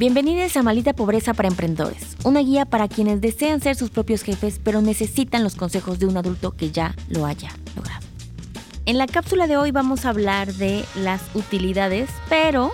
[0.00, 4.58] Bienvenidos a Malita Pobreza para Emprendedores, una guía para quienes desean ser sus propios jefes
[4.64, 8.00] pero necesitan los consejos de un adulto que ya lo haya logrado.
[8.86, 12.72] En la cápsula de hoy vamos a hablar de las utilidades, pero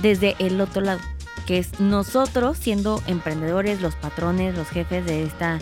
[0.00, 1.00] desde el otro lado,
[1.46, 5.58] que es nosotros siendo emprendedores, los patrones, los jefes de esta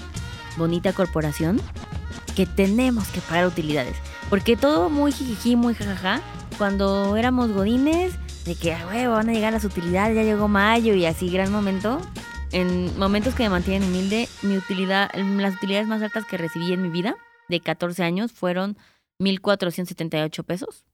[0.56, 1.60] bonita corporación,
[2.36, 3.96] que tenemos que pagar utilidades.
[4.30, 6.20] Porque todo muy jijiji, muy jajaja,
[6.58, 8.12] cuando éramos godines,
[8.44, 12.00] de que, huevo, van a llegar las utilidades, ya llegó mayo y así, gran momento.
[12.50, 16.82] En momentos que me mantienen humilde, mi utilidad, las utilidades más altas que recibí en
[16.82, 17.16] mi vida,
[17.48, 18.76] de 14 años, fueron
[19.20, 20.84] 1.478 pesos.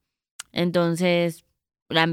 [0.53, 1.45] Entonces,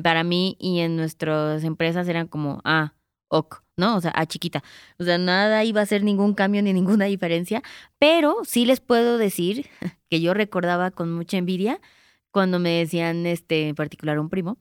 [0.04, 2.94] para mí y en nuestras empresas eran como, ah,
[3.28, 3.98] ok, ¿no?
[3.98, 4.64] O sea, ah, chiquita.
[5.00, 7.62] O sea, nada iba a ser ningún cambio ni ninguna diferencia,
[8.00, 9.68] pero sí les puedo decir
[10.10, 11.82] que yo recordaba con mucha envidia
[12.32, 14.58] cuando me decían, este, en particular un primo,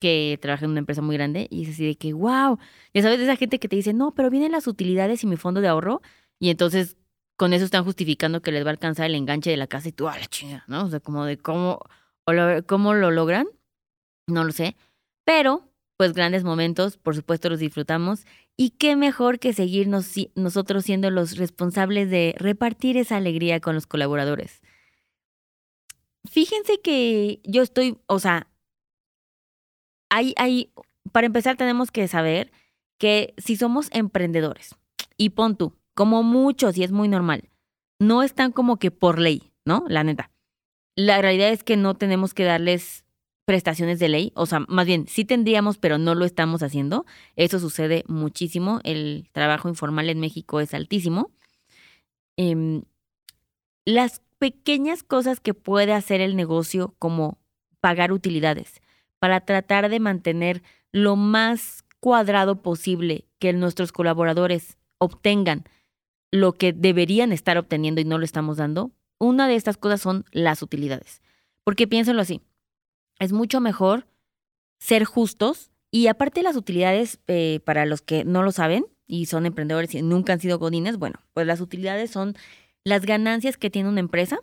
[0.00, 2.58] que trabaja en una empresa muy grande y es así de que, wow,
[2.94, 5.60] ya sabes, esa gente que te dice, no, pero vienen las utilidades y mi fondo
[5.60, 6.02] de ahorro
[6.40, 6.96] y entonces
[7.36, 9.92] con eso están justificando que les va a alcanzar el enganche de la casa y
[9.92, 10.84] tú, a la chinga, ¿no?
[10.84, 11.80] O sea, como de cómo,
[12.26, 13.46] o lo, cómo lo logran,
[14.26, 14.76] no lo sé,
[15.24, 18.24] pero pues grandes momentos, por supuesto los disfrutamos
[18.56, 23.86] y qué mejor que seguirnos nosotros siendo los responsables de repartir esa alegría con los
[23.86, 24.60] colaboradores.
[26.28, 28.49] Fíjense que yo estoy, o sea,
[30.10, 30.70] hay, hay,
[31.12, 32.52] para empezar tenemos que saber
[32.98, 34.76] que si somos emprendedores,
[35.16, 37.48] y pon tú, como muchos, y es muy normal,
[37.98, 39.84] no están como que por ley, ¿no?
[39.88, 40.30] La neta.
[40.96, 43.04] La realidad es que no tenemos que darles
[43.44, 47.04] prestaciones de ley, o sea, más bien, sí tendríamos, pero no lo estamos haciendo.
[47.36, 48.80] Eso sucede muchísimo.
[48.84, 51.32] El trabajo informal en México es altísimo.
[52.36, 52.82] Em,
[53.84, 57.38] las pequeñas cosas que puede hacer el negocio, como
[57.80, 58.80] pagar utilidades,
[59.20, 65.64] para tratar de mantener lo más cuadrado posible que nuestros colaboradores obtengan
[66.32, 70.24] lo que deberían estar obteniendo y no lo estamos dando, una de estas cosas son
[70.32, 71.22] las utilidades.
[71.64, 72.40] Porque piénsenlo así,
[73.18, 74.06] es mucho mejor
[74.78, 79.44] ser justos y aparte las utilidades, eh, para los que no lo saben y son
[79.44, 82.34] emprendedores y nunca han sido godines, bueno, pues las utilidades son
[82.84, 84.38] las ganancias que tiene una empresa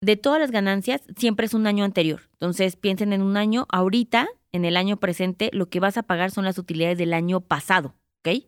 [0.00, 2.22] de todas las ganancias siempre es un año anterior.
[2.32, 6.30] Entonces piensen en un año, ahorita, en el año presente, lo que vas a pagar
[6.30, 8.44] son las utilidades del año pasado, ¿ok?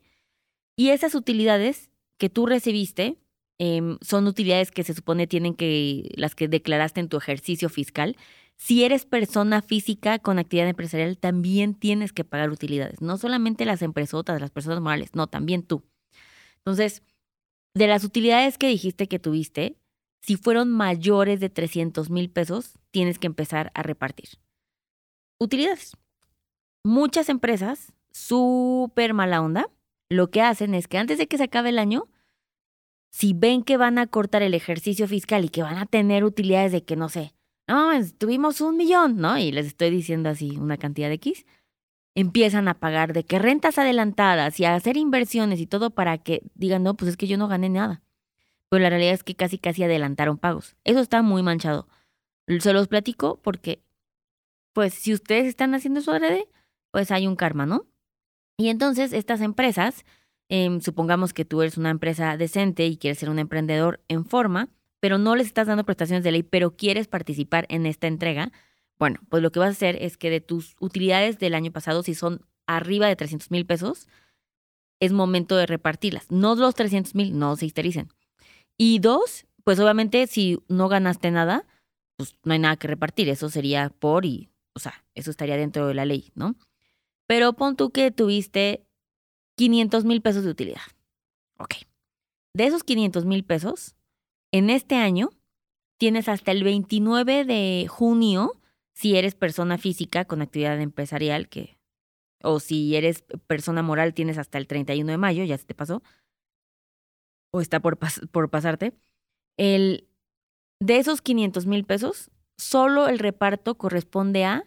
[0.76, 3.18] Y esas utilidades que tú recibiste
[3.58, 8.16] em, son utilidades que se supone tienen que, las que declaraste en tu ejercicio fiscal.
[8.56, 13.00] Si eres persona física con actividad empresarial, también tienes que pagar utilidades.
[13.02, 15.82] No solamente las empresotas, las personas morales, no, también tú.
[16.58, 17.02] Entonces,
[17.74, 19.76] de las utilidades que dijiste que tuviste,
[20.22, 24.30] si fueron mayores de 300 mil pesos, tienes que empezar a repartir.
[25.38, 25.96] Utilidades.
[26.84, 29.68] Muchas empresas, súper mala onda,
[30.08, 32.08] lo que hacen es que antes de que se acabe el año,
[33.10, 36.72] si ven que van a cortar el ejercicio fiscal y que van a tener utilidades
[36.72, 37.34] de que, no sé,
[37.68, 39.38] no, tuvimos un millón, ¿no?
[39.38, 41.46] Y les estoy diciendo así una cantidad de X,
[42.14, 46.42] empiezan a pagar de que rentas adelantadas y a hacer inversiones y todo para que
[46.54, 48.02] digan, no, pues es que yo no gané nada
[48.72, 50.76] pero la realidad es que casi casi adelantaron pagos.
[50.84, 51.88] Eso está muy manchado.
[52.58, 53.82] Se los platico porque,
[54.72, 56.48] pues, si ustedes están haciendo eso adrede,
[56.90, 57.86] pues hay un karma, ¿no?
[58.56, 60.06] Y entonces estas empresas,
[60.48, 64.70] em, supongamos que tú eres una empresa decente y quieres ser un emprendedor en forma,
[65.00, 68.52] pero no les estás dando prestaciones de ley, pero quieres participar en esta entrega,
[68.98, 72.02] bueno, pues lo que vas a hacer es que de tus utilidades del año pasado,
[72.02, 74.08] si son arriba de 300 mil pesos,
[74.98, 76.30] es momento de repartirlas.
[76.30, 78.08] No los 300 mil, no se histericen.
[78.78, 81.66] Y dos, pues obviamente si no ganaste nada,
[82.16, 83.28] pues no hay nada que repartir.
[83.28, 86.56] Eso sería por y, o sea, eso estaría dentro de la ley, ¿no?
[87.26, 88.84] Pero pon tú que tuviste
[89.56, 90.82] 500 mil pesos de utilidad.
[91.58, 91.74] Ok.
[92.54, 93.94] De esos 500 mil pesos,
[94.52, 95.30] en este año
[95.98, 98.60] tienes hasta el 29 de junio,
[98.92, 101.78] si eres persona física con actividad empresarial, que,
[102.42, 106.02] o si eres persona moral, tienes hasta el 31 de mayo, ya se te pasó,
[107.52, 107.98] o está por,
[108.30, 108.92] por pasarte,
[109.56, 110.08] el,
[110.80, 114.64] de esos 500 mil pesos, solo el reparto corresponde a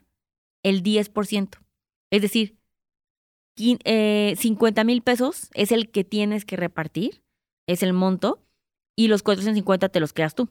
[0.64, 1.58] el 10%.
[2.12, 2.58] Es decir,
[3.58, 7.24] 50 eh, mil pesos es el que tienes que repartir,
[7.68, 8.42] es el monto,
[8.96, 10.50] y los 450 te los quedas tú.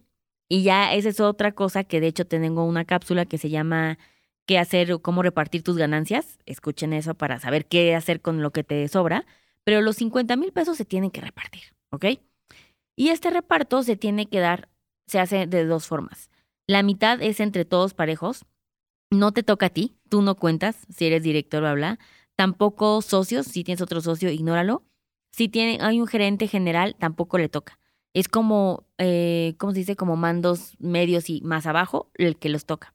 [0.48, 3.98] Y ya esa es otra cosa que de hecho tengo una cápsula que se llama
[4.46, 6.38] qué hacer o cómo repartir tus ganancias.
[6.44, 9.26] Escuchen eso para saber qué hacer con lo que te sobra.
[9.64, 11.62] Pero los 50 mil pesos se tienen que repartir.
[11.94, 12.06] ¿Ok?
[12.96, 14.68] Y este reparto se tiene que dar,
[15.06, 16.30] se hace de dos formas.
[16.66, 18.44] La mitad es entre todos parejos,
[19.10, 21.98] no te toca a ti, tú no cuentas, si eres director o habla,
[22.36, 24.82] Tampoco socios, si tienes otro socio, ignóralo.
[25.32, 27.78] Si tiene, hay un gerente general, tampoco le toca.
[28.12, 29.96] Es como, eh, ¿cómo se dice?
[29.96, 32.94] Como mandos medios y más abajo, el que los toca.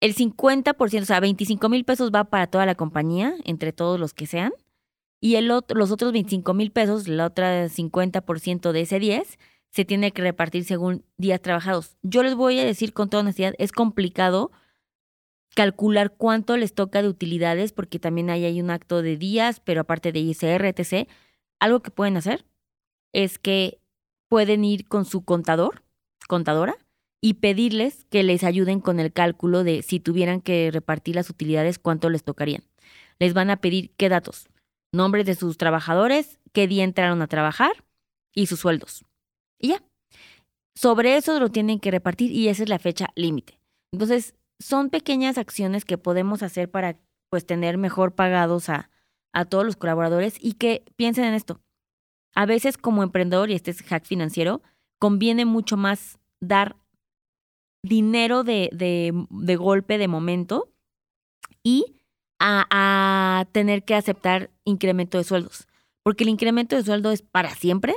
[0.00, 4.14] El 50%, o sea, 25 mil pesos va para toda la compañía, entre todos los
[4.14, 4.52] que sean.
[5.20, 9.38] Y el otro, los otros 25 mil pesos, la otra 50% de ese 10,
[9.70, 11.96] se tiene que repartir según días trabajados.
[12.02, 14.50] Yo les voy a decir con toda honestidad, es complicado
[15.54, 19.80] calcular cuánto les toca de utilidades, porque también ahí hay un acto de días, pero
[19.80, 21.08] aparte de ISR, etc.
[21.58, 22.44] Algo que pueden hacer
[23.12, 23.80] es que
[24.28, 25.82] pueden ir con su contador,
[26.28, 26.76] contadora,
[27.20, 31.78] y pedirles que les ayuden con el cálculo de si tuvieran que repartir las utilidades,
[31.78, 32.62] cuánto les tocarían.
[33.18, 34.48] Les van a pedir qué datos,
[34.92, 37.84] nombres de sus trabajadores, qué día entraron a trabajar
[38.34, 39.04] y sus sueldos.
[39.58, 39.82] Y ya.
[40.74, 43.58] Sobre eso lo tienen que repartir y esa es la fecha límite.
[43.92, 46.96] Entonces, son pequeñas acciones que podemos hacer para
[47.30, 48.90] pues tener mejor pagados a,
[49.32, 51.60] a todos los colaboradores y que piensen en esto.
[52.34, 54.62] A veces como emprendedor, y este es hack financiero,
[54.98, 56.76] conviene mucho más dar
[57.82, 60.72] dinero de, de, de golpe, de momento,
[61.62, 61.97] y
[62.38, 65.68] a, tener que aceptar incremento de sueldos.
[66.02, 67.94] Porque el incremento de sueldo es para siempre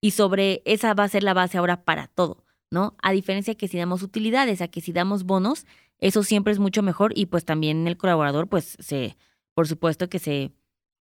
[0.00, 2.94] y sobre esa va a ser la base ahora para todo, ¿no?
[3.02, 5.66] A diferencia que si damos utilidades, a que si damos bonos,
[5.98, 9.16] eso siempre es mucho mejor y pues también el colaborador pues se,
[9.54, 10.52] por supuesto que se,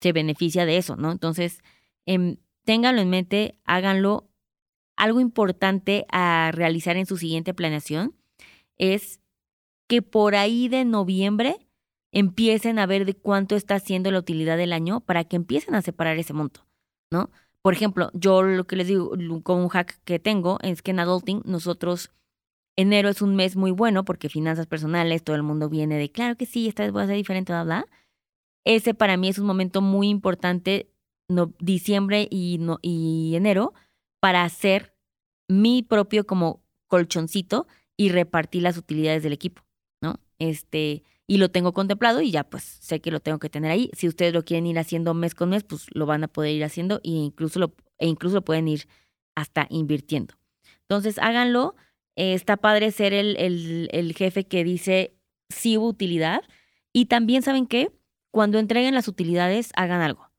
[0.01, 1.11] se beneficia de eso, ¿no?
[1.11, 1.63] Entonces,
[2.07, 4.29] eh, ténganlo en mente, háganlo.
[4.97, 8.15] Algo importante a realizar en su siguiente planeación
[8.77, 9.21] es
[9.89, 11.67] que por ahí de noviembre
[12.13, 15.83] empiecen a ver de cuánto está haciendo la utilidad del año para que empiecen a
[15.83, 16.67] separar ese monto,
[17.11, 17.31] ¿no?
[17.63, 19.13] Por ejemplo, yo lo que les digo
[19.43, 22.11] con un hack que tengo es que en Adulting nosotros
[22.77, 26.37] enero es un mes muy bueno porque finanzas personales, todo el mundo viene de, claro
[26.37, 27.87] que sí, esta vez voy a ser diferente, bla, bla.
[28.65, 30.91] Ese para mí es un momento muy importante,
[31.59, 33.75] diciembre y, no, y enero,
[34.21, 34.95] para hacer
[35.49, 37.67] mi propio como colchoncito
[37.97, 39.63] y repartir las utilidades del equipo,
[40.03, 40.21] ¿no?
[40.39, 43.91] Este, y lo tengo contemplado y ya pues sé que lo tengo que tener ahí.
[43.95, 46.63] Si ustedes lo quieren ir haciendo mes con mes, pues lo van a poder ir
[46.63, 48.87] haciendo e incluso lo, e incluso lo pueden ir
[49.35, 50.35] hasta invirtiendo.
[50.83, 51.75] Entonces háganlo.
[52.17, 55.17] Eh, está padre ser el, el, el jefe que dice
[55.49, 56.43] sí hubo utilidad.
[56.93, 57.91] Y también saben que
[58.31, 60.31] cuando entreguen las utilidades, hagan algo.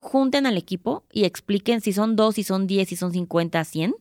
[0.00, 3.96] Junten al equipo y expliquen si son dos, si son diez, si son cincuenta, cien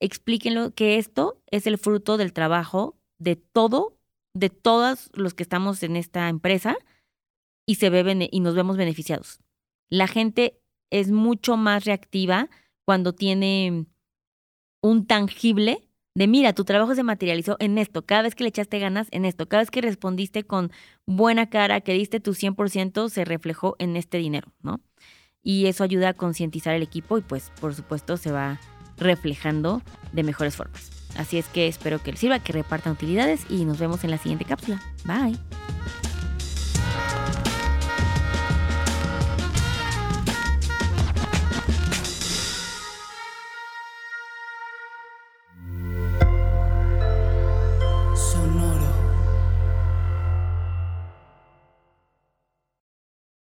[0.00, 3.97] explíquenlo que esto es el fruto del trabajo de todo,
[4.34, 6.76] de todos los que estamos en esta empresa
[7.66, 9.40] y, se ve y nos vemos beneficiados.
[9.90, 10.60] La gente
[10.90, 12.48] es mucho más reactiva
[12.84, 13.86] cuando tiene
[14.82, 15.88] un tangible
[16.18, 19.24] de mira, tu trabajo se materializó en esto, cada vez que le echaste ganas en
[19.24, 20.72] esto, cada vez que respondiste con
[21.06, 24.80] buena cara, que diste tu 100%, se reflejó en este dinero, ¿no?
[25.44, 28.58] Y eso ayuda a concientizar el equipo y pues por supuesto se va
[28.96, 29.80] reflejando
[30.12, 30.97] de mejores formas.
[31.16, 34.18] Así es que espero que les sirva, que repartan utilidades y nos vemos en la
[34.18, 34.80] siguiente cápsula.
[35.04, 35.38] Bye.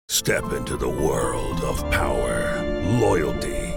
[0.09, 2.61] Step into the world of power,
[2.99, 3.76] loyalty